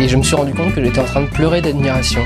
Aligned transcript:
Et 0.00 0.08
je 0.08 0.16
me 0.16 0.22
suis 0.22 0.34
rendu 0.34 0.54
compte 0.54 0.74
que 0.74 0.82
j'étais 0.82 0.98
en 0.98 1.04
train 1.04 1.20
de 1.20 1.28
pleurer 1.28 1.60
d'admiration 1.60 2.24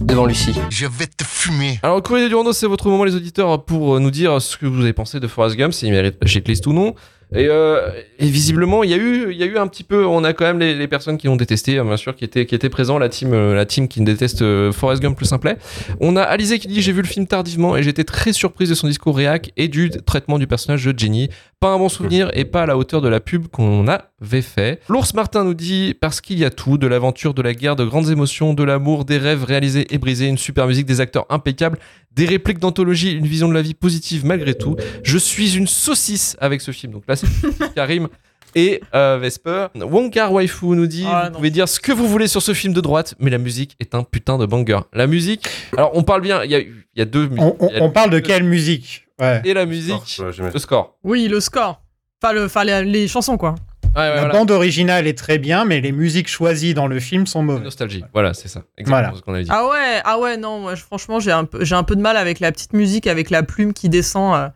devant 0.00 0.24
Lucie. 0.24 0.58
Je 0.70 0.86
vais 0.86 1.06
te 1.06 1.22
fumer. 1.22 1.78
Alors, 1.82 2.02
courrier 2.02 2.30
du 2.30 2.34
Rando, 2.34 2.54
c'est 2.54 2.66
votre 2.66 2.88
moment, 2.88 3.04
les 3.04 3.14
auditeurs, 3.14 3.62
pour 3.66 3.96
euh, 3.96 4.00
nous 4.00 4.10
dire 4.10 4.40
ce 4.40 4.56
que 4.56 4.64
vous 4.64 4.80
avez 4.80 4.94
pensé 4.94 5.20
de 5.20 5.26
Forrest 5.26 5.56
Gump, 5.56 5.74
s'il 5.74 5.90
mérite 5.90 6.16
la 6.18 6.26
shitlist 6.26 6.66
ou 6.66 6.72
non. 6.72 6.94
Et, 7.36 7.48
euh, 7.48 7.90
et 8.18 8.28
visiblement, 8.28 8.82
il 8.82 8.90
y 8.90 8.94
a 8.94 8.96
eu, 8.96 9.30
il 9.30 9.36
y 9.36 9.42
a 9.42 9.46
eu 9.46 9.58
un 9.58 9.66
petit 9.66 9.84
peu, 9.84 10.06
on 10.06 10.24
a 10.24 10.32
quand 10.32 10.46
même 10.46 10.58
les, 10.58 10.88
personnes 10.88 11.18
qui 11.18 11.26
l'ont 11.26 11.36
détesté, 11.36 11.78
hein, 11.78 11.84
bien 11.84 11.96
sûr, 11.96 12.16
qui 12.16 12.24
étaient, 12.24 12.46
qui 12.46 12.56
présents, 12.68 12.98
la 12.98 13.08
team, 13.08 13.34
euh, 13.34 13.54
la 13.54 13.66
team 13.66 13.88
qui 13.88 14.00
déteste 14.00 14.42
euh, 14.42 14.72
Forrest 14.72 15.02
Gump 15.02 15.16
plus 15.16 15.26
simplet. 15.26 15.58
On 16.00 16.16
a 16.16 16.22
Alizé 16.22 16.58
qui 16.58 16.68
dit 16.68 16.80
j'ai 16.80 16.92
vu 16.92 17.02
le 17.02 17.06
film 17.06 17.26
tardivement 17.26 17.76
et 17.76 17.82
j'étais 17.82 18.04
très 18.04 18.32
surprise 18.32 18.70
de 18.70 18.74
son 18.74 18.86
discours 18.86 19.16
réac 19.16 19.52
et 19.56 19.68
du 19.68 19.90
traitement 19.90 20.38
du 20.38 20.46
personnage 20.46 20.84
de 20.84 20.98
Jenny. 20.98 21.28
Pas 21.60 21.68
un 21.68 21.78
bon 21.78 21.88
souvenir 21.88 22.30
et 22.34 22.44
pas 22.44 22.62
à 22.62 22.66
la 22.66 22.76
hauteur 22.76 23.00
de 23.00 23.08
la 23.08 23.20
pub 23.20 23.48
qu'on 23.48 23.86
avait 23.88 24.42
fait. 24.42 24.80
L'ours 24.88 25.14
Martin 25.14 25.44
nous 25.44 25.54
dit 25.54 25.94
parce 25.98 26.20
qu'il 26.20 26.38
y 26.38 26.44
a 26.44 26.50
tout, 26.50 26.78
de 26.78 26.86
l'aventure, 26.86 27.34
de 27.34 27.42
la 27.42 27.54
guerre, 27.54 27.76
de 27.76 27.84
grandes 27.84 28.10
émotions, 28.10 28.54
de 28.54 28.62
l'amour, 28.62 29.04
des 29.04 29.18
rêves 29.18 29.44
réalisés 29.44 29.86
et 29.90 29.98
brisés, 29.98 30.26
une 30.26 30.38
super 30.38 30.66
musique, 30.66 30.86
des 30.86 31.00
acteurs 31.00 31.26
impeccables, 31.30 31.78
des 32.12 32.24
répliques 32.24 32.58
d'anthologie, 32.58 33.12
une 33.12 33.26
vision 33.26 33.48
de 33.48 33.54
la 33.54 33.62
vie 33.62 33.74
positive 33.74 34.24
malgré 34.24 34.54
tout. 34.54 34.76
Je 35.02 35.18
suis 35.18 35.56
une 35.56 35.66
saucisse 35.66 36.36
avec 36.40 36.62
ce 36.62 36.70
film. 36.70 36.92
Donc 36.92 37.04
là, 37.06 37.16
c'est 37.16 37.25
Karim 37.74 38.08
et 38.54 38.80
euh, 38.94 39.18
Vesper. 39.20 39.66
Wonkar 39.74 40.32
Waifu 40.32 40.66
nous 40.66 40.86
dit 40.86 41.04
Ah, 41.06 41.24
Vous 41.24 41.30
non. 41.30 41.36
pouvez 41.36 41.50
dire 41.50 41.68
ce 41.68 41.78
que 41.80 41.92
vous 41.92 42.08
voulez 42.08 42.26
sur 42.26 42.40
ce 42.42 42.54
film 42.54 42.72
de 42.72 42.80
droite, 42.80 43.14
mais 43.18 43.30
la 43.30 43.38
musique 43.38 43.76
est 43.80 43.94
un 43.94 44.02
putain 44.02 44.38
de 44.38 44.46
banger. 44.46 44.80
La 44.94 45.06
musique, 45.06 45.46
alors 45.76 45.90
on 45.94 46.02
parle 46.02 46.22
bien, 46.22 46.42
il 46.44 46.50
y 46.50 46.54
a, 46.54 46.60
il 46.60 46.72
y 46.96 47.02
a 47.02 47.04
deux 47.04 47.26
musiques. 47.28 47.42
On, 47.60 47.68
on- 47.80 47.88
a 47.88 47.90
parle 47.90 48.10
de 48.10 48.18
quelle 48.18 48.44
musique? 48.44 49.06
Ouais. 49.20 49.40
Et 49.44 49.54
la 49.54 49.66
musique, 49.66 50.20
le 50.38 50.58
score. 50.58 50.96
Oui, 51.04 51.28
le 51.28 51.40
score. 51.40 51.82
Enfin, 52.22 52.32
le, 52.34 52.44
enfin 52.46 52.64
les, 52.64 52.84
les 52.84 53.08
chansons, 53.08 53.36
quoi. 53.36 53.54
Ouais, 53.94 54.02
ouais, 54.02 54.08
La 54.08 54.14
voilà. 54.20 54.32
bande 54.34 54.50
originale 54.50 55.06
est 55.06 55.16
très 55.16 55.38
bien, 55.38 55.64
mais 55.64 55.80
les 55.80 55.92
musiques 55.92 56.28
choisies 56.28 56.74
dans 56.74 56.86
le 56.86 57.00
film 57.00 57.26
sont 57.26 57.42
mauvaises. 57.42 57.62
Nostalgie. 57.64 58.04
Voilà, 58.12 58.34
c'est 58.34 58.48
ça. 58.48 58.62
Exactement 58.76 59.02
Voilà. 59.08 59.16
ce 59.18 59.22
qu'on 59.22 59.32
avait 59.34 59.44
dit. 59.44 59.50
Ah 59.52 59.66
ouais, 59.68 60.00
ah 60.04 60.18
ouais, 60.18 60.36
non, 60.36 60.60
moi, 60.60 60.76
franchement, 60.76 61.18
j'ai 61.20 61.32
un, 61.32 61.44
peu, 61.44 61.64
j'ai 61.64 61.74
un 61.74 61.82
peu 61.82 61.96
de 61.96 62.02
mal 62.02 62.16
avec 62.18 62.40
la 62.40 62.52
petite 62.52 62.72
musique, 62.74 63.06
avec 63.06 63.30
la 63.30 63.42
plume 63.42 63.72
qui 63.72 63.88
descend. 63.88 64.34
euh. 64.34 64.48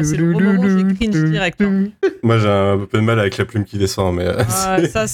Moi, 0.00 0.68
c'est 0.88 0.96
cringe 0.96 1.24
direct. 1.30 1.62
Moi, 2.22 2.38
j'ai 2.38 2.48
un 2.48 2.78
peu 2.90 2.98
de 2.98 3.02
mal 3.02 3.20
avec 3.20 3.36
la 3.38 3.44
plume 3.44 3.64
qui 3.64 3.78
descend, 3.78 4.14
mais. 4.16 4.26
euh, 4.26 4.42
ça, 4.88 5.06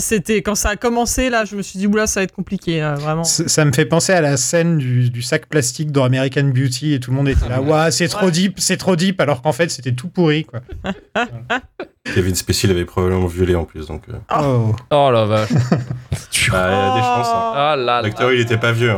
c'était 0.00 0.42
quand 0.42 0.54
ça 0.54 0.70
a 0.70 0.76
commencé 0.76 1.30
là, 1.30 1.44
je 1.44 1.56
me 1.56 1.62
suis 1.62 1.78
dit 1.78 1.86
oula, 1.86 2.06
ça 2.06 2.20
va 2.20 2.24
être 2.24 2.34
compliqué, 2.34 2.80
vraiment. 2.98 3.24
Ça 3.24 3.64
me 3.64 3.72
fait 3.72 3.86
penser 3.86 4.12
à 4.12 4.20
la 4.20 4.36
scène 4.36 4.78
du, 4.78 5.22
sac 5.22 5.46
plastique 5.46 5.92
dans 5.92 6.04
American 6.04 6.44
Beauty 6.44 6.94
et 6.94 7.00
tout 7.00 7.10
le 7.10 7.16
monde 7.16 7.28
était 7.28 7.48
là. 7.48 7.60
Ouah, 7.60 7.90
c'est 7.90 8.08
trop 8.08 8.30
deep, 8.30 8.58
c'est 8.58 8.76
trop 8.76 8.96
deep, 8.96 9.20
alors 9.20 9.42
qu'en 9.42 9.52
fait 9.52 9.70
c'était 9.70 9.92
tout 9.92 10.08
pourri 10.08 10.44
quoi. 10.44 10.60
Kevin 12.14 12.34
Spacey 12.34 12.66
l'avait 12.66 12.84
probablement 12.84 13.26
violé 13.26 13.54
en 13.54 13.64
plus, 13.64 13.86
donc. 13.86 14.02
Oh. 14.36 14.74
Oh 14.90 15.10
la 15.12 15.24
vache. 15.24 15.50
Il 15.50 16.52
y 16.52 16.56
a 16.56 16.94
des 16.94 17.00
chances. 17.00 17.28
hein. 17.54 17.76
Là. 17.76 18.02
L'acteur, 18.02 18.32
il 18.32 18.40
était 18.40 18.56
pas 18.58 18.72
vieux. 18.72 18.90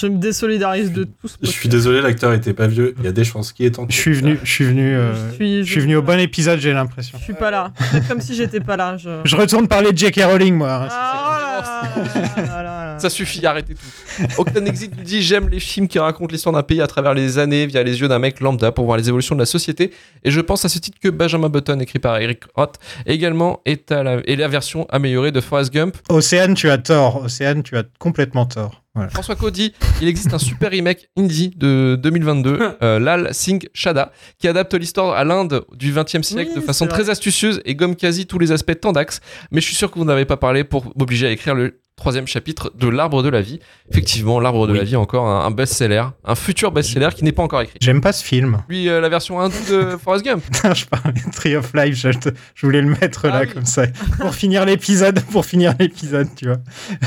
Je 0.00 0.06
me 0.06 0.18
désolidarise 0.18 0.92
de 0.92 1.04
tout 1.04 1.28
ce 1.28 1.36
Je 1.42 1.48
suis 1.48 1.68
désolé, 1.68 2.00
l'acteur 2.00 2.32
était 2.32 2.54
pas 2.54 2.66
vieux. 2.66 2.94
Il 2.98 3.04
y 3.04 3.08
a 3.08 3.12
des 3.12 3.24
chances 3.24 3.52
qu'il 3.52 3.66
est 3.66 3.72
temps. 3.72 3.86
Je 3.88 3.96
suis 3.96 4.12
venu, 4.12 4.38
je 4.42 4.50
suis 4.50 4.64
venu, 4.64 4.94
euh, 4.94 5.12
je, 5.38 5.62
suis, 5.64 5.80
venu 5.80 5.96
au 5.96 6.02
bon 6.02 6.18
épisode, 6.18 6.60
j'ai 6.60 6.72
l'impression. 6.72 7.18
Je 7.18 7.24
suis 7.24 7.34
pas 7.34 7.50
là. 7.50 7.72
Comme 8.08 8.20
si 8.20 8.34
j'étais 8.34 8.60
pas 8.60 8.76
là. 8.76 8.96
Je... 8.96 9.36
retourne 9.36 9.68
parler 9.68 9.92
de 9.92 9.98
J.K. 9.98 10.22
Rowling, 10.24 10.54
moi. 10.54 10.88
Ah, 10.90 11.82
oh 11.96 12.98
Ça 12.98 13.10
suffit, 13.10 13.44
arrêtez 13.46 13.74
tout. 13.74 14.24
Octane 14.38 14.66
Exit 14.66 14.96
nous 14.96 15.02
dit 15.02 15.22
J'aime 15.22 15.48
les 15.48 15.60
films 15.60 15.88
qui 15.88 15.98
racontent 15.98 16.30
l'histoire 16.30 16.54
d'un 16.54 16.62
pays 16.62 16.80
à 16.80 16.86
travers 16.86 17.14
les 17.14 17.38
années 17.38 17.66
via 17.66 17.82
les 17.82 18.00
yeux 18.00 18.08
d'un 18.08 18.18
mec 18.18 18.40
lambda 18.40 18.72
pour 18.72 18.84
voir 18.84 18.96
les 18.96 19.08
évolutions 19.08 19.34
de 19.34 19.40
la 19.40 19.46
société. 19.46 19.92
Et 20.24 20.30
je 20.30 20.40
pense 20.40 20.64
à 20.64 20.68
ce 20.68 20.78
titre 20.78 20.98
que 21.00 21.08
Benjamin 21.08 21.48
Button, 21.48 21.78
écrit 21.80 21.98
par 21.98 22.18
Eric 22.18 22.42
Roth, 22.54 22.76
également 23.06 23.60
est, 23.64 23.90
la, 23.90 24.16
est 24.26 24.36
la 24.36 24.48
version 24.48 24.86
améliorée 24.90 25.32
de 25.32 25.40
Forrest 25.40 25.72
Gump. 25.72 25.96
Océane, 26.08 26.54
tu 26.54 26.70
as 26.70 26.78
tort. 26.78 27.24
Océane, 27.24 27.62
tu 27.62 27.76
as 27.76 27.84
complètement 27.98 28.46
tort. 28.46 28.59
Voilà. 28.94 29.08
François 29.10 29.36
Cody, 29.36 29.72
il 30.02 30.08
existe 30.08 30.34
un 30.34 30.38
super 30.38 30.70
remake 30.72 31.08
indie 31.16 31.50
de 31.56 31.96
2022, 32.02 32.58
euh, 32.82 32.98
Lal 32.98 33.28
Singh 33.32 33.68
Shada, 33.72 34.10
qui 34.38 34.48
adapte 34.48 34.74
l'histoire 34.74 35.14
à 35.16 35.22
l'Inde 35.24 35.64
du 35.76 35.92
20e 35.92 36.22
siècle 36.22 36.50
Oui, 36.54 36.60
de 36.60 36.64
façon 36.66 36.86
très 36.88 37.08
astucieuse 37.08 37.60
et 37.64 37.74
gomme 37.76 37.94
quasi 37.94 38.26
tous 38.26 38.38
les 38.40 38.50
aspects 38.52 38.78
tendax. 38.80 39.20
Mais 39.52 39.60
je 39.60 39.66
suis 39.66 39.76
sûr 39.76 39.90
que 39.90 39.98
vous 39.98 40.04
n'avez 40.04 40.24
pas 40.24 40.36
parlé 40.36 40.64
pour 40.64 40.92
m'obliger 40.98 41.28
à 41.28 41.30
écrire 41.30 41.54
le 41.54 41.80
troisième 41.94 42.26
chapitre 42.26 42.72
de 42.76 42.88
L'Arbre 42.88 43.22
de 43.22 43.28
la 43.28 43.42
Vie. 43.42 43.60
Effectivement, 43.90 44.40
L'Arbre 44.40 44.66
de 44.66 44.72
Oui. 44.72 44.78
la 44.78 44.84
Vie, 44.84 44.96
encore 44.96 45.26
un, 45.28 45.44
un 45.44 45.50
best-seller, 45.50 46.04
un 46.24 46.34
futur 46.34 46.72
best-seller 46.72 47.10
qui 47.14 47.22
n'est 47.24 47.32
pas 47.32 47.42
encore 47.42 47.60
écrit. 47.60 47.76
J'aime 47.80 48.00
pas 48.00 48.12
ce 48.12 48.24
film. 48.24 48.62
Puis 48.68 48.88
euh, 48.88 49.00
la 49.00 49.08
version 49.10 49.38
hindoue 49.38 49.54
de 49.70 49.96
Forrest 50.02 50.24
Gump. 50.24 50.42
je 50.74 50.84
parlais 50.86 51.12
de 51.12 51.30
Tree 51.30 51.54
of 51.56 51.72
Life, 51.74 51.94
je, 51.96 52.08
te- 52.18 52.30
je 52.54 52.66
voulais 52.66 52.80
le 52.80 52.88
mettre 52.88 53.26
Ah 53.30 53.40
là 53.40 53.40
oui. 53.46 53.52
comme 53.52 53.66
ça. 53.66 53.86
Pour 54.18 54.34
finir 54.34 54.64
l'épisode, 54.64 55.20
pour 55.30 55.44
finir 55.44 55.74
l'épisode, 55.78 56.28
tu 56.34 56.46
vois. 56.46 56.56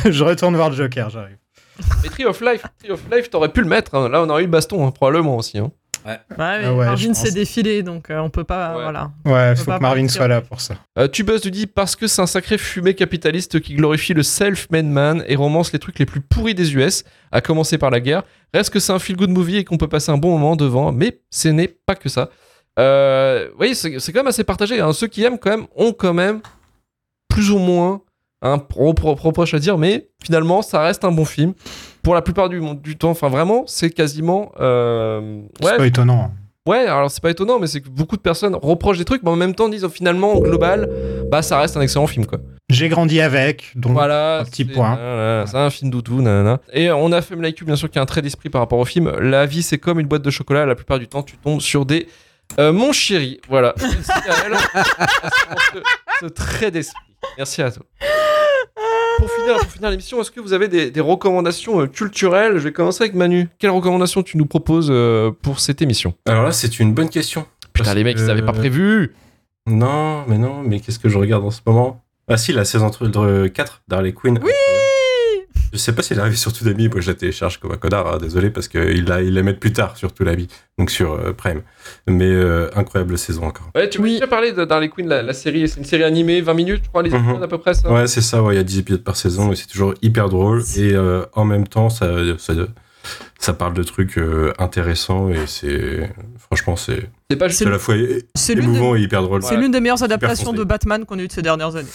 Je 0.11 0.23
retourne 0.23 0.55
voir 0.55 0.71
Joker, 0.71 1.09
j'arrive. 1.09 1.37
Mais 2.03 2.09
Tree 2.09 2.25
of 2.25 2.39
Life, 2.41 2.63
Tree 2.79 2.91
of 2.91 3.01
Life, 3.11 3.29
t'aurais 3.29 3.49
pu 3.49 3.61
le 3.61 3.67
mettre. 3.67 3.95
hein. 3.95 4.09
Là, 4.09 4.21
on 4.23 4.29
aurait 4.29 4.41
eu 4.43 4.45
le 4.45 4.51
baston, 4.51 4.85
hein, 4.87 4.91
probablement 4.91 5.37
aussi. 5.37 5.57
hein. 5.57 5.71
Ouais, 6.05 6.19
mais 6.37 6.43
Ah 6.65 6.73
ouais, 6.73 6.85
Marvin 6.85 7.13
s'est 7.13 7.31
défilé, 7.31 7.81
donc 7.81 8.09
euh, 8.09 8.19
on 8.19 8.29
peut 8.29 8.43
pas. 8.43 8.75
Ouais. 8.75 8.83
Voilà. 8.83 9.11
Ouais, 9.25 9.55
faut 9.55 9.63
pas 9.63 9.77
que 9.77 9.81
Marvin 9.81 10.01
partir. 10.01 10.11
soit 10.17 10.27
là 10.27 10.41
pour 10.41 10.59
ça. 10.59 10.75
Euh, 10.99 11.07
Tubus 11.07 11.39
nous 11.45 11.49
dit 11.49 11.65
parce 11.65 11.95
que 11.95 12.07
c'est 12.07 12.21
un 12.21 12.27
sacré 12.27 12.57
fumé 12.57 12.93
capitaliste 12.93 13.61
qui 13.61 13.73
glorifie 13.75 14.13
le 14.13 14.21
self-made 14.21 14.85
man 14.85 15.23
et 15.27 15.37
romance 15.37 15.71
les 15.71 15.79
trucs 15.79 15.97
les 15.99 16.05
plus 16.05 16.19
pourris 16.19 16.55
des 16.55 16.75
US, 16.75 17.05
à 17.31 17.39
commencer 17.39 17.77
par 17.77 17.89
la 17.89 18.01
guerre. 18.01 18.23
Reste 18.53 18.71
que 18.71 18.79
c'est 18.81 18.91
un 18.91 18.99
feel-good 18.99 19.29
movie 19.29 19.55
et 19.59 19.63
qu'on 19.63 19.77
peut 19.77 19.87
passer 19.87 20.11
un 20.11 20.17
bon 20.17 20.31
moment 20.37 20.57
devant, 20.57 20.91
mais 20.91 21.21
ce 21.31 21.47
n'est 21.47 21.69
pas 21.69 21.95
que 21.95 22.09
ça. 22.09 22.29
Euh, 22.79 23.47
oui, 23.57 23.73
c'est 23.73 23.97
c'est 23.99 24.11
quand 24.11 24.19
même 24.19 24.27
assez 24.27 24.43
partagé. 24.43 24.81
hein. 24.81 24.91
Ceux 24.91 25.07
qui 25.07 25.23
aiment 25.23 25.39
quand 25.39 25.51
même 25.51 25.67
ont 25.73 25.93
quand 25.93 26.13
même 26.13 26.41
plus 27.29 27.49
ou 27.49 27.59
moins 27.59 28.01
un 28.43 28.57
pro- 28.59 28.93
pro- 28.93 29.15
reproche 29.15 29.53
à 29.53 29.59
dire, 29.59 29.77
mais 29.77 30.09
finalement, 30.23 30.61
ça 30.61 30.81
reste 30.81 31.03
un 31.05 31.11
bon 31.11 31.25
film. 31.25 31.53
Pour 32.03 32.13
la 32.13 32.21
plupart 32.21 32.49
du, 32.49 32.61
du 32.83 32.97
temps, 32.97 33.09
enfin 33.11 33.29
vraiment, 33.29 33.63
c'est 33.65 33.89
quasiment... 33.89 34.51
euh, 34.59 35.41
C'est 35.61 35.65
ouais, 35.71 35.77
pas 35.77 35.87
étonnant. 35.87 36.31
Ouais, 36.67 36.85
alors 36.85 37.09
c'est 37.11 37.21
pas 37.21 37.29
étonnant, 37.31 37.59
mais 37.59 37.67
c'est 37.67 37.81
que 37.81 37.89
beaucoup 37.89 38.15
de 38.15 38.21
personnes 38.21 38.55
reprochent 38.55 38.97
des 38.97 39.03
trucs, 39.05 39.21
mais 39.23 39.29
en 39.29 39.35
même 39.35 39.53
temps 39.55 39.67
disent 39.67 39.83
oh, 39.83 39.89
finalement, 39.89 40.33
au 40.33 40.41
global, 40.41 40.89
bah 41.31 41.41
ça 41.41 41.59
reste 41.59 41.75
un 41.75 41.81
excellent 41.81 42.07
film, 42.07 42.25
quoi. 42.25 42.39
J'ai 42.69 42.87
grandi 42.87 43.19
avec, 43.19 43.71
donc 43.75 43.91
Voilà. 43.91 44.39
un 44.39 44.45
petit 44.45 44.65
c'est- 44.65 44.73
point. 44.73 44.95
voilà, 44.95 45.45
C'est 45.45 45.57
un 45.57 45.69
film 45.69 45.91
doudou, 45.91 46.21
nanana. 46.21 46.59
Et 46.71 46.89
on 46.91 47.11
a 47.11 47.21
fait 47.21 47.35
Like 47.35 47.59
You, 47.59 47.65
bien 47.65 47.75
sûr, 47.75 47.89
qui 47.89 47.99
a 47.99 48.01
un 48.01 48.05
trait 48.05 48.21
d'esprit 48.21 48.49
par 48.49 48.61
rapport 48.61 48.79
au 48.79 48.85
film. 48.85 49.09
La 49.19 49.45
vie, 49.45 49.61
c'est 49.61 49.77
comme 49.77 49.99
une 49.99 50.07
boîte 50.07 50.21
de 50.21 50.29
chocolat. 50.31 50.65
La 50.65 50.75
plupart 50.75 50.99
du 50.99 51.07
temps, 51.09 51.21
tu 51.23 51.35
tombes 51.37 51.59
sur 51.61 51.85
des. 51.85 52.07
Euh, 52.59 52.71
mon 52.71 52.91
chéri, 52.93 53.39
voilà. 53.49 53.73
Merci 53.81 54.11
à 54.11 54.33
elle 54.45 54.51
pour 55.51 55.61
ce, 55.73 55.79
ce 56.21 56.25
trait 56.27 56.71
d'esprit. 56.71 57.13
Merci 57.37 57.61
à 57.61 57.71
toi. 57.71 57.83
Pour 59.17 59.29
finir, 59.31 59.57
pour 59.59 59.71
finir 59.71 59.89
l'émission, 59.89 60.21
est-ce 60.21 60.31
que 60.31 60.39
vous 60.39 60.53
avez 60.53 60.67
des, 60.67 60.91
des 60.91 60.99
recommandations 61.01 61.81
euh, 61.81 61.87
culturelles? 61.87 62.53
Je 62.57 62.63
vais 62.63 62.71
commencer 62.73 63.03
avec 63.03 63.15
Manu. 63.15 63.47
Quelles 63.59 63.69
recommandations 63.71 64.23
tu 64.23 64.37
nous 64.37 64.45
proposes 64.45 64.89
euh, 64.91 65.31
pour 65.41 65.59
cette 65.59 65.81
émission? 65.81 66.13
Alors 66.25 66.43
là, 66.43 66.51
c'est 66.51 66.79
une 66.79 66.93
bonne 66.93 67.09
question. 67.09 67.45
Putain, 67.73 67.85
Parce 67.85 67.95
les 67.95 68.03
mecs, 68.03 68.17
ils 68.19 68.25
que- 68.25 68.31
avaient 68.31 68.41
pas 68.41 68.53
prévu. 68.53 69.13
Non, 69.67 70.25
mais 70.27 70.37
non, 70.37 70.61
mais 70.63 70.79
qu'est-ce 70.79 70.99
que 70.99 71.09
je 71.09 71.17
regarde 71.17 71.43
en 71.45 71.51
ce 71.51 71.61
moment? 71.65 72.01
Ah 72.27 72.37
si, 72.37 72.53
la 72.53 72.65
saison 72.65 72.89
4 72.89 73.81
d'Harley 73.87 74.13
Quinn. 74.13 74.39
Oui 74.41 74.51
Je 75.73 75.77
sais 75.79 75.91
pas 75.91 76.03
s'il 76.03 76.17
est 76.17 76.21
arrivé 76.21 76.35
sur 76.35 76.53
Toonami, 76.53 76.87
moi 76.87 77.01
je 77.01 77.09
la 77.09 77.15
télécharge 77.15 77.59
comme 77.59 77.71
un 77.71 77.77
connard, 77.77 78.07
hein, 78.13 78.17
désolé, 78.21 78.51
parce 78.51 78.67
qu'il 78.67 79.05
la, 79.05 79.21
il 79.23 79.33
la 79.33 79.41
met 79.43 79.53
plus 79.55 79.73
tard 79.73 79.97
sur 79.97 80.13
Toonami, 80.13 80.47
donc 80.77 80.91
sur 80.91 81.13
euh, 81.13 81.33
Prime. 81.33 81.63
Mais 82.07 82.29
euh, 82.31 82.69
incroyable 82.75 83.17
saison 83.17 83.43
encore. 83.45 83.69
Ouais, 83.75 83.89
tu 83.89 83.97
m'as 83.99 84.03
Oui. 84.05 84.13
déjà 84.13 84.27
parlé 84.27 84.51
de 84.51 84.65
Harley 84.69 84.89
Quinn, 84.89 85.07
la, 85.07 85.23
la 85.23 85.33
série. 85.33 85.67
C'est 85.67 85.79
une 85.79 85.85
série 85.85 86.03
animée, 86.03 86.41
20 86.41 86.53
minutes, 86.53 86.81
je 86.83 86.89
crois, 86.89 87.01
les 87.03 87.09
Mhm. 87.09 87.23
épisodes 87.23 87.43
à 87.43 87.47
peu 87.47 87.57
près, 87.57 87.73
ça. 87.73 87.91
Ouais, 87.91 88.05
c'est 88.07 88.21
ça, 88.21 88.43
ouais, 88.43 88.53
il 88.53 88.57
y 88.57 88.59
a 88.61 88.63
10 88.63 88.79
épisodes 88.79 89.03
par 89.03 89.15
saison 89.15 89.51
et 89.51 89.55
c'est 89.55 89.65
toujours 89.67 89.95
hyper 90.03 90.29
drôle. 90.29 90.61
Et 90.77 90.93
euh, 90.93 91.25
en 91.33 91.43
même 91.43 91.67
temps, 91.67 91.89
ça, 91.89 92.07
ça, 92.37 92.53
ça 93.39 93.53
parle 93.53 93.73
de 93.73 93.81
trucs 93.83 94.17
euh, 94.19 94.53
intéressants 94.59 95.29
et 95.29 95.47
c'est. 95.47 96.07
Franchement, 96.37 96.75
c'est 96.75 97.09
C'est 97.31 97.37
pas 97.37 97.47
juste. 97.47 97.65
à 97.65 97.69
la 97.71 97.79
fois 97.79 97.97
é- 97.97 98.23
C'est 98.35 98.53
l'une 98.53 98.65
émouvant 98.75 98.93
des, 98.93 98.99
et 99.01 99.03
hyper 99.05 99.23
drôle. 99.23 99.41
c'est 99.41 99.57
l'une 99.57 99.71
des 99.71 99.79
meilleures 99.81 100.03
adaptations 100.03 100.53
de 100.53 100.63
Batman 100.63 101.03
qu'on 101.05 101.17
ait 101.17 101.23
eu 101.23 101.27
de 101.27 101.31
ces 101.33 101.41
dernières 101.41 101.75
années. 101.75 101.89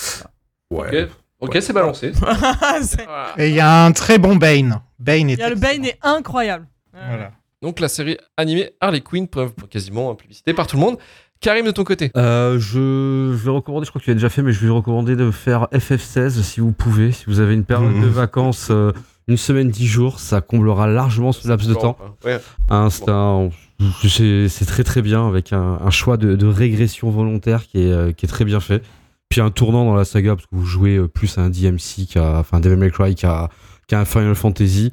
Ouais. 0.73 1.09
Ok, 1.41 1.59
c'est 1.61 1.73
balancé. 1.73 2.13
Voilà. 2.21 3.35
Et 3.37 3.49
il 3.51 3.55
y 3.55 3.61
a 3.61 3.85
un 3.85 3.93
très 3.93 4.19
bon 4.19 4.37
Bane. 4.37 4.81
Bane 4.99 5.31
est. 5.31 5.35
Il 5.35 5.39
y 5.39 5.43
a 5.43 5.51
le 5.51 5.57
Bane 5.57 5.85
est 5.85 5.99
incroyable. 6.03 6.67
Voilà. 6.93 7.31
Donc 7.63 7.81
la 7.81 7.89
série 7.89 8.17
animée 8.37 8.71
Harley 8.81 9.01
Quinn, 9.01 9.27
preuve 9.29 9.53
quasiment 9.71 10.15
publicité 10.15 10.53
par 10.55 10.67
tout 10.67 10.77
le 10.77 10.83
monde. 10.83 10.97
Karim, 11.41 11.65
de 11.67 11.71
ton 11.71 11.85
côté 11.85 12.11
Euh, 12.17 12.59
je, 12.59 13.33
je 13.37 13.45
vais 13.45 13.51
recommander, 13.51 13.85
je 13.85 13.91
crois 13.91 14.01
que 14.01 14.05
tu 14.05 14.11
l'as 14.11 14.15
déjà 14.15 14.29
fait, 14.29 14.43
mais 14.43 14.53
je 14.53 14.59
vais 14.59 14.71
recommander 14.71 15.15
de 15.15 15.31
faire 15.31 15.69
FF16 15.73 16.31
si 16.43 16.59
vous 16.61 16.73
pouvez. 16.73 17.13
Si 17.13 17.27
vous 17.27 17.39
avez 17.39 17.55
une 17.55 17.65
période 17.65 17.93
Mhm. 17.95 18.03
de 18.03 18.09
vacances, 18.09 18.69
euh, 18.73 18.91
une 19.29 19.37
semaine, 19.37 19.69
dix 19.71 19.87
jours, 19.87 20.19
ça 20.19 20.41
comblera 20.41 20.89
largement 20.89 21.31
ce 21.31 21.47
laps 21.47 21.69
de 21.69 21.75
temps. 21.75 21.97
Ouais. 22.25 22.39
Hein, 22.71 22.89
c'est 22.91 24.65
très 24.67 24.83
très 24.83 25.03
bien 25.03 25.29
avec 25.29 25.53
un, 25.53 25.79
un 25.85 25.91
choix 25.91 26.17
de, 26.17 26.35
de 26.35 26.47
régression 26.47 27.11
volontaire 27.11 27.67
qui 27.67 27.83
est, 27.85 27.93
euh, 27.93 28.11
qui 28.13 28.27
est 28.27 28.29
très 28.29 28.45
bien 28.45 28.59
fait. 28.61 28.83
Puis 29.29 29.41
un 29.41 29.51
tournant 29.51 29.85
dans 29.85 29.95
la 29.95 30.05
saga 30.05 30.35
parce 30.35 30.47
que 30.47 30.57
vous 30.57 30.65
jouez 30.65 30.97
euh, 30.97 31.09
plus 31.09 31.39
à 31.39 31.43
un 31.43 31.51
DMC 31.51 32.07
qu'à 32.11 32.39
enfin 32.39 32.61
Devil 32.61 32.77
May 32.77 32.91
Cry 32.91 33.15
qu'à 33.15 33.51
un 33.93 34.05
Final 34.05 34.35
Fantasy. 34.35 34.93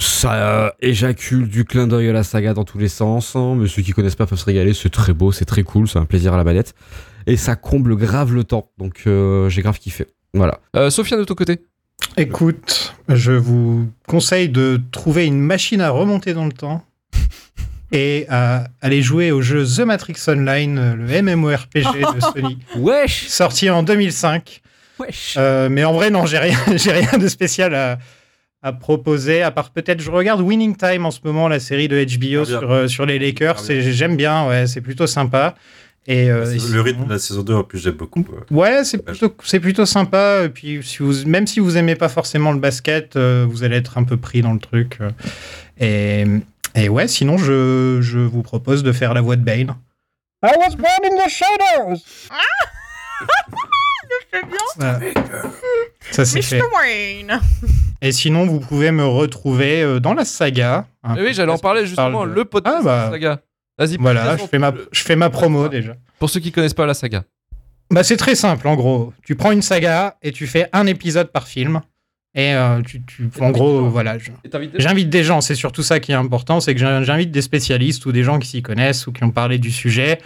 Ça 0.00 0.34
euh, 0.34 0.70
éjacule 0.80 1.48
du 1.48 1.64
clin 1.64 1.88
d'œil 1.88 2.08
à 2.08 2.12
la 2.12 2.22
saga 2.22 2.54
dans 2.54 2.64
tous 2.64 2.78
les 2.78 2.88
sens. 2.88 3.34
hein, 3.34 3.56
mais 3.56 3.66
ceux 3.66 3.82
qui 3.82 3.92
connaissent 3.92 4.14
pas 4.14 4.26
peuvent 4.26 4.38
se 4.38 4.44
régaler. 4.44 4.72
C'est 4.72 4.90
très 4.90 5.12
beau, 5.12 5.32
c'est 5.32 5.44
très 5.44 5.64
cool, 5.64 5.88
c'est 5.88 5.98
un 5.98 6.04
plaisir 6.04 6.34
à 6.34 6.36
la 6.36 6.44
manette. 6.44 6.74
Et 7.26 7.36
ça 7.36 7.56
comble 7.56 7.96
grave 7.96 8.32
le 8.32 8.44
temps. 8.44 8.70
Donc 8.78 9.02
euh, 9.06 9.48
j'ai 9.48 9.62
grave 9.62 9.78
kiffé. 9.78 10.06
Voilà. 10.34 10.60
Euh, 10.76 10.88
de 10.88 11.24
ton 11.24 11.34
côté? 11.34 11.60
Écoute, 12.16 12.94
je 13.08 13.32
vous 13.32 13.88
conseille 14.06 14.48
de 14.48 14.80
trouver 14.92 15.26
une 15.26 15.40
machine 15.40 15.80
à 15.80 15.90
remonter 15.90 16.32
dans 16.32 16.46
le 16.46 16.52
temps 16.52 16.84
et 17.92 18.26
à 18.28 18.64
aller 18.82 19.02
jouer 19.02 19.30
au 19.30 19.40
jeu 19.42 19.64
The 19.64 19.80
Matrix 19.80 20.16
Online, 20.28 20.94
le 20.94 21.22
MMORPG 21.22 21.82
de 22.14 22.20
Sony, 22.20 22.58
Wesh 22.76 23.26
sorti 23.28 23.70
en 23.70 23.82
2005. 23.82 24.60
Wesh 25.00 25.34
Euh, 25.38 25.68
mais 25.70 25.84
en 25.84 25.92
vrai, 25.92 26.10
non, 26.10 26.26
j'ai 26.26 26.38
rien, 26.38 26.58
j'ai 26.76 26.92
rien 26.92 27.18
de 27.18 27.28
spécial 27.28 27.74
à, 27.74 27.98
à 28.62 28.72
proposer, 28.72 29.42
à 29.42 29.50
part 29.50 29.70
peut-être, 29.70 30.00
je 30.02 30.10
regarde 30.10 30.40
Winning 30.40 30.76
Time 30.76 31.06
en 31.06 31.10
ce 31.10 31.20
moment, 31.24 31.48
la 31.48 31.60
série 31.60 31.88
de 31.88 31.96
HBO 32.04 32.42
Ah, 32.42 32.44
sur, 32.44 32.70
euh, 32.72 32.88
sur 32.88 33.06
les 33.06 33.18
Lakers, 33.18 33.56
Ah, 33.58 33.62
bien. 33.68 33.76
et 33.76 33.92
j'aime 33.92 34.16
bien, 34.16 34.46
ouais, 34.48 34.66
c'est 34.66 34.80
plutôt 34.80 35.06
sympa. 35.06 35.54
Et, 36.10 36.30
euh, 36.30 36.50
et 36.54 36.72
le 36.72 36.80
rythme 36.80 37.04
de 37.04 37.10
la 37.12 37.18
saison 37.18 37.42
2, 37.42 37.52
en 37.54 37.64
plus, 37.64 37.80
j'aime 37.80 37.92
beaucoup. 37.94 38.24
euh. 38.32 38.54
Ouais, 38.54 38.82
c'est 38.82 38.96
plutôt, 39.04 39.36
c'est 39.44 39.60
plutôt 39.60 39.84
sympa. 39.84 40.40
Et 40.44 40.48
puis, 40.48 40.80
si 40.82 40.98
vous, 41.02 41.26
même 41.26 41.46
si 41.46 41.60
vous 41.60 41.76
aimez 41.76 41.96
pas 41.96 42.08
forcément 42.08 42.50
le 42.52 42.58
basket, 42.58 43.14
euh, 43.16 43.44
vous 43.46 43.62
allez 43.62 43.76
être 43.76 43.98
un 43.98 44.04
peu 44.04 44.16
pris 44.16 44.40
dans 44.40 44.54
le 44.54 44.58
truc. 44.58 44.96
euh. 45.02 45.10
Et, 45.78 46.24
et 46.78 46.88
ouais, 46.88 47.08
sinon, 47.08 47.36
je, 47.38 47.98
je 48.00 48.18
vous 48.18 48.42
propose 48.42 48.82
de 48.82 48.92
faire 48.92 49.14
la 49.14 49.20
voix 49.20 49.36
de 49.36 49.42
Bane. 49.42 49.76
I 50.44 50.50
was 50.58 50.76
born 50.76 51.04
in 51.04 51.16
the 51.24 51.28
shadows! 51.28 52.02
C'est 54.32 54.46
bien. 54.46 54.56
Voilà. 54.76 55.00
Ça, 56.10 56.24
c'est 56.24 56.40
fait. 56.42 56.58
Mr. 56.58 56.64
Wayne. 56.80 57.40
Et 58.00 58.12
sinon, 58.12 58.46
vous 58.46 58.60
pouvez 58.60 58.90
me 58.90 59.04
retrouver 59.04 59.82
euh, 59.82 60.00
dans 60.00 60.14
la 60.14 60.24
saga. 60.24 60.86
un 61.02 61.16
Eh 61.16 61.22
Oui, 61.22 61.34
j'allais 61.34 61.52
en 61.52 61.58
parler 61.58 61.80
parle 61.80 61.86
justement, 61.88 62.26
de- 62.26 62.32
le 62.32 62.44
podcast 62.44 62.76
Ah, 62.80 62.82
bah. 62.82 62.96
de 62.98 63.04
la 63.04 63.10
saga. 63.12 63.40
Vas-y, 63.78 63.96
Voilà, 63.98 64.36
je 64.36 64.44
fais, 64.46 64.58
ma, 64.58 64.72
je 64.92 65.02
fais 65.02 65.16
ma 65.16 65.30
promo 65.30 65.68
déjà. 65.68 65.94
Pour 66.18 66.30
ceux 66.30 66.40
qui 66.40 66.52
connaissent 66.52 66.74
pas 66.74 66.86
la 66.86 66.94
saga. 66.94 67.24
Bah, 67.90 68.02
c'est 68.02 68.16
très 68.16 68.34
simple, 68.34 68.66
en 68.68 68.76
gros. 68.76 69.12
Tu 69.24 69.34
prends 69.34 69.52
une 69.52 69.62
saga 69.62 70.16
et 70.22 70.32
tu 70.32 70.46
fais 70.46 70.68
un 70.72 70.86
épisode 70.86 71.30
par 71.32 71.46
film. 71.48 71.80
Et 72.34 72.52
euh, 72.54 72.82
tu, 72.82 73.02
tu- 73.04 73.28
Et 73.38 73.42
en 73.42 73.50
gros, 73.50 73.82
des 73.82 73.88
voilà. 73.88 74.18
je- 74.18 74.30
Et 74.44 74.48
t'invites- 74.50 74.74
J'invite 74.78 75.08
des 75.10 75.24
gens, 75.24 75.40
c'est 75.40 75.54
surtout 75.54 75.82
ça 75.82 75.98
qui 76.00 76.12
est 76.12 76.16
important, 76.16 76.60
c'est 76.60 76.74
que 76.74 76.80
j'in- 76.80 77.02
j'invite 77.02 77.30
des 77.30 77.42
spécialistes 77.42 78.04
ou 78.06 78.12
des 78.12 78.22
gens 78.22 78.38
qui 78.38 78.48
s'y 78.48 78.62
connaissent 78.62 79.06
ou 79.06 79.12
qui 79.12 79.24
ont 79.24 79.30
parlé 79.30 79.58
du 79.58 79.72
sujet 79.72 80.18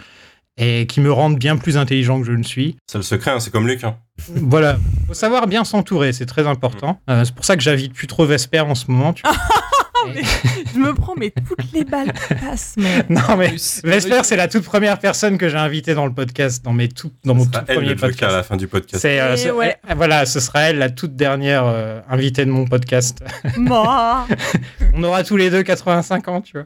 et 0.57 0.85
qui 0.85 0.99
me 1.01 1.11
rendent 1.11 1.39
bien 1.39 1.57
plus 1.57 1.77
intelligent 1.77 2.19
que 2.19 2.27
je 2.27 2.33
ne 2.33 2.43
suis. 2.43 2.75
C'est 2.87 2.97
le 2.99 3.03
secret, 3.03 3.31
hein, 3.31 3.39
c'est 3.39 3.51
comme 3.51 3.67
Luc. 3.67 3.83
hein. 3.85 3.95
Voilà, 4.35 4.77
faut 5.07 5.13
savoir 5.15 5.47
bien 5.47 5.63
s'entourer, 5.63 6.13
c'est 6.13 6.27
très 6.27 6.45
important. 6.45 6.99
Euh, 7.09 7.23
c'est 7.25 7.33
pour 7.33 7.45
ça 7.45 7.55
que 7.57 7.63
j'invite 7.63 7.93
plus 7.93 8.05
trop 8.07 8.25
Vesper 8.25 8.59
en 8.59 8.75
ce 8.75 8.91
moment. 8.91 9.13
tu 9.13 9.23
Je 10.73 10.79
me 10.79 10.93
prends 10.93 11.13
mais 11.17 11.31
toutes 11.31 11.71
les 11.73 11.83
balles 11.83 12.11
qui 12.13 12.33
passent, 12.35 12.73
mais. 12.77 13.03
non 13.09 13.35
mais 13.37 13.53
Vesper, 13.83 14.21
c'est 14.23 14.35
la 14.35 14.47
toute 14.47 14.63
première 14.63 14.99
personne 14.99 15.37
que 15.37 15.49
j'ai 15.49 15.57
invitée 15.57 15.93
dans 15.93 16.05
le 16.05 16.13
podcast, 16.13 16.63
dans, 16.63 16.73
mes 16.73 16.87
tout, 16.89 17.11
dans 17.23 17.33
mon 17.35 17.45
tout 17.45 17.51
premier 17.65 17.79
le 17.89 17.97
Joker 17.97 18.03
à 18.05 18.07
podcast. 18.09 18.31
la 18.33 18.43
fin 18.43 18.55
du 18.57 18.67
podcast. 18.67 19.01
C'est, 19.01 19.19
euh, 19.19 19.33
Et 19.33 19.37
c'est- 19.37 19.51
ouais. 19.51 19.75
voilà, 19.95 20.25
ce 20.25 20.39
sera 20.39 20.61
elle 20.61 20.77
la 20.77 20.89
toute 20.89 21.15
dernière 21.15 21.63
euh, 21.65 21.99
invitée 22.09 22.45
de 22.45 22.51
mon 22.51 22.65
podcast. 22.65 23.23
Moi, 23.57 24.27
On 24.95 25.03
aura 25.03 25.23
tous 25.23 25.37
les 25.37 25.49
deux 25.49 25.63
85 25.63 26.27
ans, 26.27 26.41
tu 26.41 26.53
vois. 26.53 26.65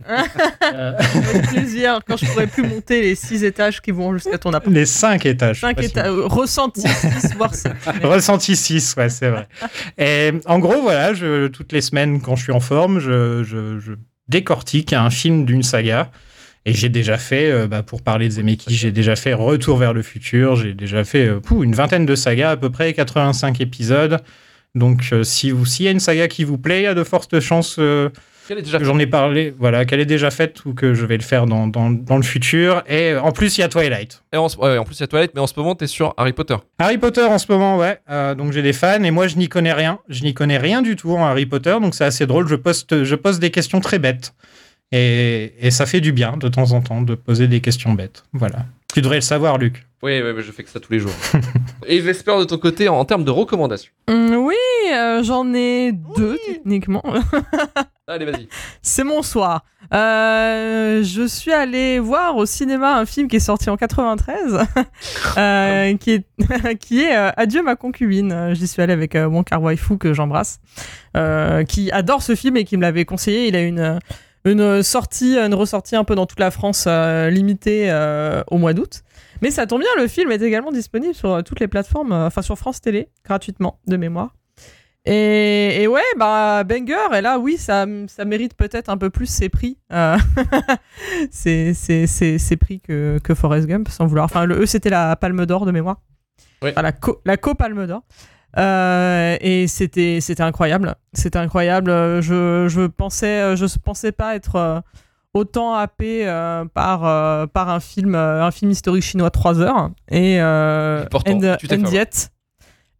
Euh, 0.73 0.93
avec 0.97 1.47
plaisir, 1.49 1.99
quand 2.07 2.17
je 2.17 2.25
pourrai 2.25 2.47
plus 2.47 2.63
monter 2.63 3.01
les 3.01 3.15
six 3.15 3.43
étages 3.43 3.81
qui 3.81 3.91
vont 3.91 4.13
jusqu'à 4.13 4.37
ton 4.37 4.51
appart. 4.53 4.73
les 4.73 4.85
5 4.85 5.25
étages. 5.25 5.61
Euh, 5.63 6.25
ressenti 6.27 6.81
6, 6.81 7.35
voire 7.37 7.53
7. 7.55 7.71
Ressenti 8.03 8.55
6, 8.55 8.95
ouais, 8.97 9.09
c'est 9.09 9.29
vrai. 9.29 9.47
Et 9.97 10.31
en 10.45 10.59
gros, 10.59 10.81
voilà, 10.81 11.13
je, 11.13 11.47
toutes 11.47 11.71
les 11.71 11.81
semaines, 11.81 12.21
quand 12.21 12.35
je 12.35 12.43
suis 12.43 12.51
en 12.51 12.59
forme, 12.59 12.99
je, 12.99 13.26
je- 13.43 13.79
je 13.79 13.93
décortique 14.27 14.93
un 14.93 15.09
film 15.09 15.45
d'une 15.45 15.63
saga. 15.63 16.11
Et 16.65 16.73
j'ai 16.73 16.89
déjà 16.89 17.17
fait, 17.17 17.49
euh, 17.49 17.65
bah, 17.67 17.81
pour 17.81 18.01
parler 18.01 18.27
de 18.27 18.33
Zemeckis, 18.33 18.75
j'ai 18.75 18.91
déjà 18.91 19.15
fait 19.15 19.33
Retour 19.33 19.77
vers 19.77 19.93
le 19.93 20.01
futur, 20.01 20.57
j'ai 20.57 20.73
déjà 20.73 21.05
fait 21.05 21.25
euh, 21.27 21.39
une 21.63 21.73
vingtaine 21.73 22.05
de 22.05 22.13
sagas, 22.15 22.51
à 22.51 22.57
peu 22.57 22.69
près 22.69 22.93
85 22.93 23.61
épisodes. 23.61 24.17
Donc, 24.75 25.09
euh, 25.13 25.23
si 25.23 25.49
vous, 25.51 25.65
s'il 25.65 25.85
y 25.85 25.87
a 25.87 25.91
une 25.91 26.01
saga 26.01 26.27
qui 26.27 26.43
vous 26.43 26.57
plaît, 26.57 26.81
il 26.81 26.83
y 26.83 26.87
a 26.87 26.93
de 26.93 27.05
fortes 27.05 27.39
chances 27.39 27.77
j'en 28.81 28.99
ai 28.99 29.07
parlé, 29.07 29.53
voilà, 29.57 29.85
qu'elle 29.85 29.99
est 29.99 30.05
déjà 30.05 30.31
faite 30.31 30.65
ou 30.65 30.73
que 30.73 30.93
je 30.93 31.05
vais 31.05 31.17
le 31.17 31.23
faire 31.23 31.45
dans, 31.45 31.67
dans- 31.67 31.89
dans 31.89 32.17
le 32.17 32.23
futur. 32.23 32.83
Et 32.87 33.11
euh, 33.11 33.21
en 33.21 33.31
plus, 33.31 33.57
il 33.57 33.61
y 33.61 33.63
a 33.63 33.67
Twilight. 33.69 34.23
Et 34.33 34.37
en, 34.37 34.49
ce- 34.49 34.57
ouais, 34.57 34.77
en 34.77 34.83
plus, 34.83 34.95
il 34.97 35.01
y 35.01 35.03
a 35.03 35.07
Toilette, 35.07 35.31
mais 35.35 35.41
en 35.41 35.47
ce 35.47 35.53
moment, 35.57 35.75
t'es 35.75 35.87
sur 35.87 36.13
Harry 36.17 36.33
Potter. 36.33 36.55
Harry 36.79 36.97
Potter 36.97 37.23
en 37.23 37.37
ce 37.37 37.51
moment, 37.51 37.77
ouais. 37.77 37.99
Euh, 38.09 38.35
donc 38.35 38.51
j'ai 38.53 38.61
des 38.61 38.73
fans 38.73 39.03
et 39.03 39.11
moi 39.11 39.27
je 39.27 39.35
n'y 39.37 39.49
connais 39.49 39.73
rien. 39.73 39.99
Je 40.09 40.23
n'y 40.23 40.33
connais 40.33 40.57
rien 40.57 40.81
du 40.81 40.95
tout 40.95 41.11
en 41.11 41.25
Harry 41.25 41.45
Potter, 41.45 41.75
donc 41.81 41.95
c'est 41.95 42.05
assez 42.05 42.25
drôle. 42.25 42.47
Je 42.47 42.55
poste, 42.55 43.03
je 43.03 43.15
pose 43.15 43.39
des 43.39 43.51
questions 43.51 43.79
très 43.79 43.99
bêtes 43.99 44.33
et, 44.91 45.53
et 45.59 45.71
ça 45.71 45.85
fait 45.85 45.99
du 46.01 46.11
bien 46.11 46.37
de 46.37 46.47
temps 46.47 46.71
en 46.71 46.81
temps 46.81 47.01
de 47.01 47.15
poser 47.15 47.47
des 47.47 47.59
questions 47.61 47.93
bêtes. 47.93 48.23
Voilà. 48.33 48.65
Tu 48.93 49.01
devrais 49.01 49.17
le 49.17 49.21
savoir, 49.21 49.57
Luc. 49.57 49.85
Oui, 50.03 50.21
oui, 50.23 50.29
oui, 50.35 50.43
je 50.43 50.51
fais 50.51 50.63
que 50.63 50.69
ça 50.69 50.79
tous 50.79 50.91
les 50.93 50.99
jours. 50.99 51.11
Et 51.87 51.99
Vesper, 51.99 52.37
de 52.39 52.43
ton 52.45 52.57
côté, 52.59 52.87
en, 52.87 52.95
en 52.99 53.05
termes 53.05 53.23
de 53.25 53.31
recommandations. 53.31 53.91
Hum, 54.07 54.35
oui, 54.37 54.55
euh, 54.97 55.23
j'en 55.23 55.53
ai 55.53 55.91
deux 55.91 56.37
techniquement. 56.45 57.03
Allez, 58.07 58.25
vas-y. 58.25 58.47
C'est 58.81 59.03
mon 59.03 59.21
soir. 59.21 59.65
Euh, 59.93 61.03
je 61.03 61.27
suis 61.27 61.51
allé 61.51 61.99
voir 61.99 62.35
au 62.35 62.45
cinéma 62.45 62.97
un 62.97 63.05
film 63.05 63.27
qui 63.27 63.37
est 63.37 63.41
sorti 63.41 63.69
en 63.69 63.77
93, 63.77 64.59
euh, 65.37 65.97
qui 65.97 66.11
est, 66.11 66.25
qui 66.79 67.01
est 67.01 67.15
euh, 67.15 67.31
Adieu 67.37 67.63
ma 67.63 67.75
concubine. 67.75 68.53
J'y 68.53 68.67
suis 68.67 68.81
allé 68.81 68.93
avec 68.93 69.15
mon 69.15 69.43
car 69.43 69.61
waifu 69.61 69.97
que 69.97 70.13
j'embrasse, 70.13 70.59
qui 71.67 71.91
adore 71.91 72.21
ce 72.21 72.35
film 72.35 72.57
et 72.57 72.63
qui 72.63 72.77
me 72.77 72.81
l'avait 72.81 73.05
conseillé. 73.05 73.47
Il 73.47 73.55
a 73.55 73.61
une 73.61 73.99
une 74.45 74.81
sortie, 74.81 75.37
une 75.37 75.53
ressortie 75.53 75.97
un 75.97 76.05
peu 76.05 76.15
dans 76.15 76.25
toute 76.25 76.39
la 76.39 76.51
France 76.51 76.87
limitée 76.87 77.91
au 78.49 78.57
mois 78.57 78.73
d'août. 78.73 79.03
Mais 79.41 79.51
ça 79.51 79.67
tombe 79.67 79.81
bien, 79.81 79.89
le 79.97 80.07
film 80.07 80.31
est 80.31 80.41
également 80.41 80.71
disponible 80.71 81.13
sur 81.13 81.43
toutes 81.43 81.59
les 81.59 81.67
plateformes, 81.67 82.13
enfin 82.13 82.41
sur 82.41 82.57
France 82.57 82.79
Télé, 82.79 83.09
gratuitement, 83.25 83.79
de 83.85 83.97
mémoire. 83.97 84.33
Et, 85.09 85.83
et 85.83 85.87
ouais, 85.87 86.01
bah 86.17 86.63
Banger, 86.65 87.15
et 87.17 87.21
là 87.21 87.39
oui, 87.39 87.57
ça, 87.57 87.85
ça 88.07 88.25
mérite 88.25 88.55
peut-être 88.55 88.89
un 88.89 88.97
peu 88.97 89.09
plus 89.09 89.27
ses 89.27 89.47
prix. 89.47 89.77
Euh, 89.93 90.17
c'est 91.31 91.73
ses 91.73 92.57
prix 92.57 92.81
que, 92.81 93.17
que 93.23 93.33
Forrest 93.33 93.67
Gump, 93.67 93.87
sans 93.87 94.05
vouloir. 94.05 94.25
Enfin, 94.25 94.45
le 94.45 94.61
E, 94.61 94.65
c'était 94.65 94.89
la 94.89 95.15
Palme 95.15 95.45
d'Or 95.45 95.65
de 95.65 95.71
mémoire. 95.71 96.01
Oui. 96.61 96.71
Enfin, 96.71 96.81
la 96.81 96.91
co, 96.91 97.21
la 97.25 97.37
co 97.37 97.55
Palme 97.55 97.87
d'Or. 97.87 98.01
Euh, 98.57 99.37
et 99.39 99.67
c'était 99.67 100.19
incroyable. 100.39 100.95
C'était 101.13 101.39
incroyable. 101.39 101.89
Je, 102.21 102.67
je, 102.67 102.87
pensais, 102.87 103.55
je 103.55 103.65
pensais 103.79 104.11
pas 104.11 104.35
être 104.35 104.55
euh, 104.55 104.81
autant 105.37 105.73
happé 105.73 106.27
euh, 106.27 106.65
par, 106.65 107.05
euh, 107.05 107.45
par 107.47 107.69
un 107.69 107.79
film, 107.79 108.15
un 108.15 108.51
film 108.51 108.71
historique 108.71 109.03
chinois 109.03 109.29
3 109.29 109.61
heures. 109.61 109.91
Et, 110.09 110.41
euh, 110.41 111.03
Et 111.03 111.09
pourtant, 111.09 111.31
and, 111.31 111.55
tu 111.59 111.67
t'es 111.67 111.77
and 111.77 111.85
fait 111.85 111.95
yet, 111.95 112.29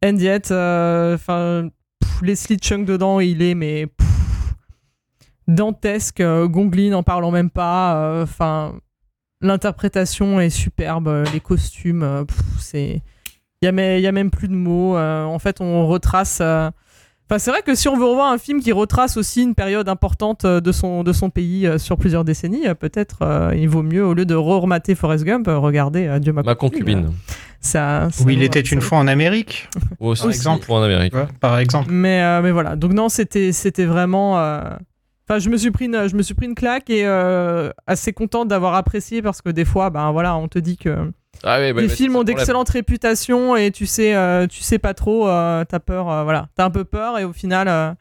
and 0.06 0.18
yet, 0.18 0.52
enfin, 0.52 1.70
pff, 2.20 2.28
Leslie 2.28 2.58
Chung 2.62 2.86
dedans, 2.86 3.20
il 3.20 3.42
est 3.42 3.56
mais 3.56 3.88
pff, 3.88 4.08
dantesque. 5.48 6.22
euh, 6.22 6.48
Gonglin 6.48 6.94
en 6.94 7.04
parlant 7.04 7.32
même 7.32 7.50
pas. 7.50 7.96
euh, 7.98 8.24
Enfin, 8.24 8.76
l'interprétation 9.42 10.40
est 10.40 10.50
superbe. 10.50 11.08
euh, 11.08 11.26
Les 11.34 11.40
costumes, 11.40 12.26
c'est, 12.60 13.02
il 13.62 13.66
y 13.66 13.68
a, 13.68 14.10
a 14.10 14.12
même 14.12 14.30
plus 14.32 14.48
de 14.48 14.56
mots. 14.56 14.98
euh, 14.98 15.24
en 15.24 15.40
fait, 15.40 15.62
on 15.62 15.88
retrace. 15.88 16.40
euh, 16.42 16.70
Enfin, 17.30 17.40
c'est 17.40 17.52
vrai 17.52 17.62
que 17.62 17.76
si 17.76 17.90
on 17.90 17.98
veut 17.98 18.06
revoir 18.06 18.32
un 18.32 18.38
film 18.38 18.62
qui 18.62 18.72
retrace 18.72 19.18
aussi 19.18 19.44
une 19.44 19.54
période 19.54 19.90
importante 19.90 20.46
de 20.46 20.72
son, 20.72 21.04
de 21.04 21.12
son 21.12 21.30
pays 21.30 21.68
euh, 21.68 21.78
sur 21.78 21.98
plusieurs 21.98 22.24
décennies, 22.24 22.64
peut-être 22.80 23.52
il 23.54 23.68
vaut 23.68 23.84
mieux, 23.84 24.06
au 24.06 24.14
lieu 24.14 24.26
de 24.26 24.34
re-remater 24.34 24.96
Forrest 24.96 25.26
Gump, 25.26 25.48
regarder 25.50 26.20
Dieu 26.22 26.32
ma 26.32 26.42
Ma 26.42 26.56
concubine. 26.56 27.12
Ça, 27.68 28.08
ça 28.12 28.24
Où 28.24 28.30
il 28.30 28.44
était 28.44 28.60
une 28.62 28.82
fois 28.82 28.98
en 28.98 29.08
Amérique, 29.08 29.70
Aussi, 30.00 30.22
Par 30.24 30.32
exemple. 30.32 30.66
Pour 30.66 30.76
en 30.76 30.84
Amérique. 30.84 31.12
tu 31.12 31.18
vois, 31.18 31.28
par 31.40 31.58
exemple. 31.60 31.90
Mais, 31.92 32.22
euh, 32.22 32.42
mais 32.42 32.52
voilà, 32.52 32.76
donc 32.76 32.94
non, 32.94 33.10
c'était, 33.10 33.52
c'était 33.52 33.86
vraiment. 33.86 34.40
euh, 34.40 34.62
Enfin, 35.30 35.40
je 35.40 35.50
me 35.50 35.58
suis 35.58 35.72
pris 35.72 35.86
une, 35.88 36.08
je 36.08 36.16
me 36.16 36.22
suis 36.22 36.34
pris 36.34 36.46
une 36.46 36.56
claque 36.56 36.90
et 36.90 37.06
euh, 37.06 37.70
assez 37.86 38.14
contente 38.14 38.48
d'avoir 38.48 38.76
apprécié 38.76 39.22
parce 39.22 39.42
que 39.42 39.50
des 39.50 39.66
fois, 39.66 39.90
ben 39.90 40.12
voilà, 40.14 40.38
on 40.38 40.48
te 40.48 40.58
dit 40.58 40.78
que 40.78 41.12
Ah, 41.44 41.58
bah, 41.60 41.66
les 41.66 41.74
bah, 41.74 41.82
films 41.90 42.16
ont 42.16 42.20
le 42.20 42.24
problème. 42.24 42.26
d'excellente 42.38 42.70
réputation 42.70 43.58
et 43.58 43.72
tu 43.72 43.86
sais, 43.86 44.16
euh, 44.16 44.48
tu 44.48 44.62
sais 44.62 44.80
pas 44.80 44.94
trop, 44.94 45.28
euh, 45.28 45.66
t'as 45.68 45.80
peur, 45.80 46.10
euh, 46.10 46.24
voilà, 46.24 46.48
t'as 46.56 46.64
un 46.64 46.70
peu 46.70 46.86
peur 46.86 47.20
et 47.20 47.26
au 47.26 47.34
final, 47.34 47.68
euh, 47.68 47.92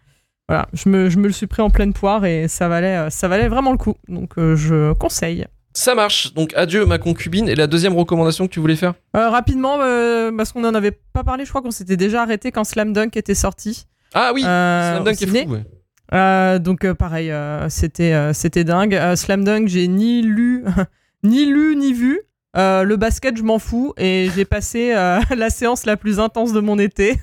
voilà, 0.49 0.69
je 0.73 0.89
me, 0.89 1.11
je 1.11 1.19
me 1.19 1.27
le 1.27 1.33
suis 1.33 1.49
pris 1.49 1.63
en 1.63 1.71
pleine 1.71 1.93
poire 1.93 2.25
et 2.25 2.47
ça 2.47 2.69
valait, 2.69 2.97
euh, 2.97 3.11
ça 3.11 3.27
valait 3.27 3.49
vraiment 3.49 3.73
le 3.73 3.79
coup. 3.79 3.97
Donc 4.07 4.39
euh, 4.39 4.55
je 4.55 4.93
conseille. 4.93 5.47
Ça 5.77 5.95
marche. 5.95 6.33
Donc 6.33 6.55
adieu 6.55 6.87
ma 6.87 6.97
concubine. 6.99 7.49
Et 7.51 7.55
la 7.55 7.67
deuxième 7.67 7.95
recommandation 7.95 8.47
que 8.47 8.53
tu 8.53 8.61
voulais 8.61 8.77
faire 8.77 8.95
Euh, 9.15 9.29
rapidement, 9.29 9.77
euh, 9.83 10.33
parce 10.35 10.53
qu'on 10.53 10.65
en 10.65 10.75
avait 10.75 10.91
pas 11.13 11.23
parlé, 11.23 11.45
je 11.45 11.51
crois 11.51 11.61
qu'on 11.61 11.71
s'était 11.71 11.99
déjà 11.99 12.23
arrêté 12.23 12.51
quand 12.51 12.65
Slam 12.65 12.95
Dunk 12.95 13.15
était 13.19 13.35
sorti. 13.35 13.87
Ah 14.15 14.31
oui, 14.33 14.43
Euh, 14.43 14.93
Slam 14.95 15.05
Dunk 15.05 15.23
est 15.23 15.27
fou. 15.45 15.53
ouais. 15.53 16.59
Donc 16.61 16.91
pareil, 16.95 17.31
c'était 17.69 18.33
c'était 18.33 18.65
dingue. 18.65 18.99
Slam 19.17 19.45
Dunk, 19.45 19.69
j'ai 19.69 19.87
ni 19.87 20.23
lu 20.23 20.65
ni 21.23 21.45
lu 21.45 21.77
ni 21.77 21.93
vu. 21.93 22.21
Le 22.55 22.95
basket, 22.97 23.37
je 23.37 23.43
m'en 23.43 23.59
fous 23.59 23.93
et 23.99 24.31
j'ai 24.35 24.47
passé 24.47 24.95
la 25.37 25.51
séance 25.51 25.85
la 25.85 25.99
plus 25.99 26.21
intense 26.21 26.55
de 26.55 26.61
mon 26.61 26.79
été, 26.79 27.17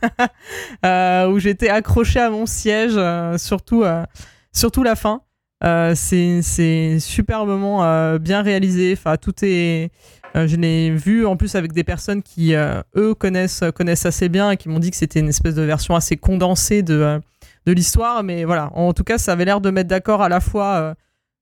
où 0.86 1.40
j'étais 1.40 1.70
accroché 1.70 2.20
à 2.20 2.30
mon 2.30 2.46
siège, 2.46 3.00
surtout 3.38 3.84
surtout 4.52 4.84
la 4.84 4.96
fin. 4.96 5.22
Euh, 5.66 5.94
c'est 5.96 7.00
superbement 7.00 7.84
euh, 7.86 8.20
bien 8.20 8.42
réalisé. 8.42 8.94
Enfin, 8.94 9.16
tout 9.18 9.34
est. 9.44 9.92
euh, 10.36 10.48
je 10.48 10.58
l'ai 10.58 10.92
vu 10.92 11.26
en 11.26 11.38
plus 11.38 11.56
avec 11.56 11.72
des 11.74 11.84
personnes 11.84 12.22
qui 12.22 12.54
eux 12.54 13.14
connaissent 13.16 13.64
connaissent 13.76 14.06
assez 14.06 14.30
bien 14.30 14.52
et 14.52 14.58
qui 14.58 14.68
m'ont 14.70 14.80
dit 14.80 14.92
que 14.92 14.98
c'était 14.98 15.20
une 15.20 15.30
espèce 15.30 15.56
de 15.56 15.62
version 15.62 15.96
assez 15.96 16.18
condensée 16.18 16.82
de 16.84 17.22
de 17.66 17.72
l'histoire, 17.72 18.24
mais 18.24 18.44
voilà, 18.44 18.72
en 18.74 18.92
tout 18.92 19.06
cas, 19.06 19.18
ça 19.18 19.32
avait 19.32 19.46
l'air 19.46 19.62
de 19.62 19.70
mettre 19.70 19.88
d'accord 19.88 20.22
à 20.22 20.28
la 20.28 20.42
fois 20.42 20.96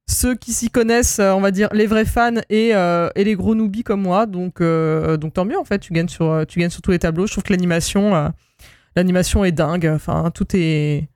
ceux 0.08 0.36
qui 0.36 0.54
s'y 0.54 0.70
connaissent, 0.70 1.20
on 1.20 1.42
va 1.42 1.50
dire 1.50 1.70
les 1.74 1.88
vrais 1.88 2.06
fans 2.06 2.42
et, 2.50 2.70
et 2.70 3.24
les 3.24 3.36
gros 3.36 3.56
newbies 3.56 3.84
comme 3.84 4.02
moi. 4.04 4.28
Donc, 4.28 4.62
donc 4.62 5.34
tant 5.34 5.46
mieux 5.46 5.58
en 5.58 5.64
fait, 5.64 5.80
tu 5.80 5.94
gagnes 5.94 6.10
sur, 6.10 6.46
tu 6.48 6.60
gagnes 6.60 6.70
sur 6.70 6.84
tous 6.84 6.92
les 6.92 7.00
tableaux. 7.00 7.26
Je 7.26 7.32
trouve 7.32 7.44
que 7.44 7.54
l'animation, 7.54 8.32
l'animation 8.96 9.44
est 9.44 9.52
dingue. 9.52 9.88
Enfin, 9.88 10.30
tout 10.32 10.46
est, 10.54 11.08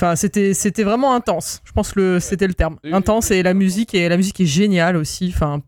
enfin, 0.00 0.16
c'était, 0.16 0.54
c'était 0.54 0.82
vraiment 0.84 1.14
intense. 1.14 1.60
Je 1.64 1.72
pense 1.72 1.92
que 1.92 2.00
le, 2.00 2.20
c'était 2.20 2.46
le 2.46 2.54
terme, 2.54 2.76
intense 2.92 3.30
et 3.30 3.42
la 3.42 3.54
musique 3.54 3.94
et 3.94 4.08
la 4.08 4.16
musique 4.16 4.40
est 4.40 4.46
géniale 4.46 4.96
aussi. 4.96 5.32
Enfin. 5.34 5.60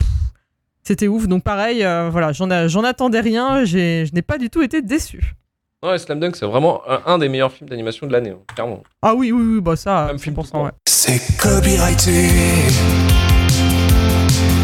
C'était 0.85 1.07
ouf, 1.07 1.29
donc 1.29 1.45
pareil, 1.45 1.85
euh, 1.85 2.09
voilà, 2.11 2.33
j'en, 2.33 2.49
j'en 2.67 2.83
attendais 2.83 3.21
rien, 3.21 3.65
j'ai, 3.65 4.05
je 4.05 4.13
n'ai 4.15 4.23
pas 4.23 4.37
du 4.37 4.51
tout 4.51 4.63
été 4.63 4.83
déçu. 4.83 5.37
Ouais, 5.81 5.97
Slam 5.97 6.19
Dunk, 6.19 6.35
c'est 6.35 6.45
vraiment 6.45 6.81
un, 6.89 7.03
un 7.07 7.19
des 7.19 7.29
meilleurs 7.29 7.53
films 7.53 7.69
d'animation 7.71 8.09
de 8.09 8.13
l'année, 8.13 8.31
hein, 8.31 8.41
clairement. 8.53 8.83
Ah 9.01 9.15
oui, 9.15 9.31
oui, 9.31 9.55
oui, 9.55 9.61
bah 9.61 9.77
ça, 9.77 10.07
Même 10.09 10.19
film 10.19 10.35
100%, 10.35 10.39
tout 10.41 10.43
le 10.47 10.51
temps. 10.51 10.65
ouais. 10.65 10.71
C'est 10.89 11.21
copyrighté. 11.39 12.29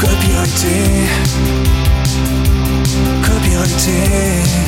Copyrighté. 0.00 0.74
Copyrighté. 3.24 4.67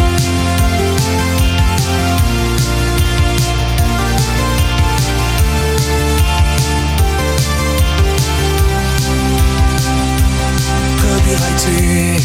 Blé, 11.63 12.17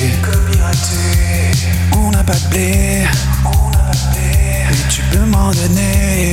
on 1.95 2.11
n'a 2.11 2.25
pas 2.25 2.33
de 2.33 2.49
blé. 2.49 3.05
Et 4.71 4.89
tu 4.89 5.03
peux 5.11 5.27
m'en 5.27 5.51
donner. 5.51 6.33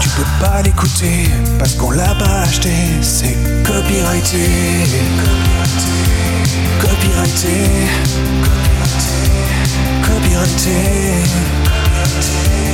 Tu 0.00 0.08
peux 0.10 0.26
pas 0.40 0.60
l'écouter 0.62 1.30
parce 1.58 1.74
qu'on 1.74 1.92
l'a 1.92 2.14
pas 2.16 2.42
acheté. 2.42 2.72
C'est 3.00 3.36
copyrighté, 3.64 4.84
copyrighté, 6.80 7.86
copyrighté, 10.02 10.06
copyrighté. 10.06 11.28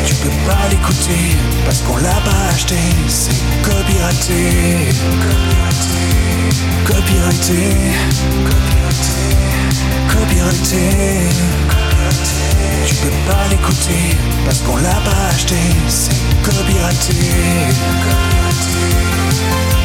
Tu 0.07 0.15
peux 0.17 0.29
pas 0.47 0.69
l'écouter 0.71 1.37
parce 1.65 1.81
qu'on 1.81 1.97
l'a 1.97 2.21
pas 2.25 2.53
acheté. 2.53 2.77
C'est 3.09 3.33
copyrighté, 3.63 4.93
copyrighté, 5.21 6.03
copyrighté, 6.87 7.63
copyrighté. 10.09 10.85
Tu 12.87 12.95
peux 12.97 13.17
pas 13.27 13.49
l'écouter 13.51 14.17
parce 14.45 14.61
qu'on 14.61 14.77
l'a 14.77 15.01
pas 15.09 15.29
acheté. 15.35 15.57
C'est 15.89 16.15
copyrighté, 16.43 17.15
copyrighté. 18.05 19.84